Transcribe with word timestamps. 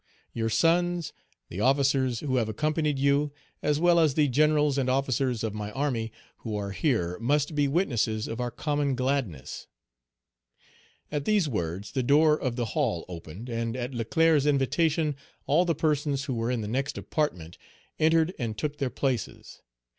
Your 0.33 0.49
sons, 0.49 1.13
the 1.49 1.61
officers 1.61 2.21
who 2.21 2.37
have 2.37 2.49
accompanied 2.49 2.97
you, 2.97 3.31
as 3.61 3.79
well 3.79 3.99
as 3.99 4.15
the 4.15 4.27
generals 4.27 4.79
and 4.79 4.89
officers 4.89 5.43
of 5.43 5.53
my 5.53 5.69
army, 5.73 6.11
who 6.37 6.55
are 6.57 6.71
here, 6.71 7.19
must 7.19 7.53
be 7.53 7.67
witnesses 7.67 8.27
of 8.27 8.39
our 8.41 8.49
common 8.49 8.95
gladness." 8.95 9.67
At 11.11 11.25
these 11.25 11.47
words 11.47 11.91
the 11.91 12.01
door 12.01 12.35
of 12.35 12.55
the 12.55 12.71
hall 12.73 13.05
opened, 13.07 13.47
and 13.47 13.77
at 13.77 13.93
Leclerc's 13.93 14.47
invitation 14.47 15.15
all 15.45 15.65
the 15.65 15.75
persons 15.75 16.23
who 16.25 16.33
were 16.33 16.49
in 16.49 16.61
the 16.61 16.67
next 16.67 16.97
apartment 16.97 17.59
entered 17.99 18.33
and 18.39 18.57
took 18.57 18.79
their 18.79 18.89
places. 18.89 19.61